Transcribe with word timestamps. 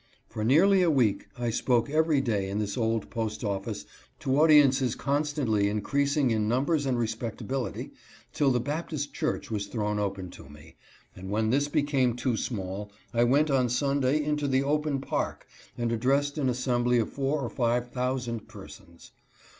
For 0.27 0.43
nearly 0.43 0.81
a 0.81 0.89
week 0.89 1.27
I 1.37 1.51
spoke 1.51 1.87
every 1.87 2.21
day 2.21 2.49
in 2.49 2.57
this 2.57 2.75
old 2.75 3.11
post 3.11 3.43
office 3.43 3.85
to 4.21 4.39
audiences 4.41 4.95
constantly 4.95 5.69
increasing 5.69 6.31
in 6.31 6.47
numbers 6.47 6.87
and 6.87 6.97
respectability, 6.97 7.91
till 8.33 8.49
the 8.49 8.59
Baptist 8.59 9.13
church 9.13 9.51
was 9.51 9.67
thrown 9.67 9.99
open 9.99 10.31
to 10.31 10.49
me; 10.49 10.75
and 11.15 11.29
when 11.29 11.51
this 11.51 11.67
became 11.67 12.15
too 12.15 12.35
small 12.35 12.91
I 13.13 13.23
went 13.25 13.51
on 13.51 13.69
Sunday 13.69 14.23
into 14.23 14.47
the 14.47 14.63
open 14.63 15.01
Park 15.01 15.45
and 15.77 15.91
addressed 15.91 16.39
an 16.39 16.49
assembly 16.49 16.97
of 16.97 17.11
four 17.13 17.39
or 17.41 17.49
five 17.51 17.91
thousand 17.91 18.47
persons. 18.47 19.11